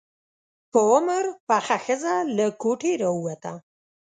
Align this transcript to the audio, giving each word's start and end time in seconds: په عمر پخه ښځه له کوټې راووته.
په 0.71 0.79
عمر 0.91 1.25
پخه 1.47 1.77
ښځه 1.85 2.15
له 2.37 2.47
کوټې 2.61 2.91
راووته. 3.01 3.53